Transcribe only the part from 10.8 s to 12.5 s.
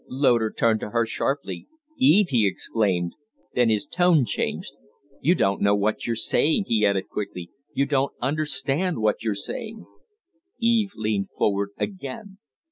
leaned forward again.